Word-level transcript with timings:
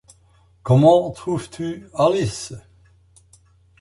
Comment 0.63 1.11
trouves-tu 1.11 1.85
Alice? 1.93 2.53